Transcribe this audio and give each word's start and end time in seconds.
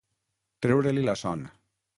Treure-li 0.67 1.05
la 1.11 1.17
son. 1.25 1.47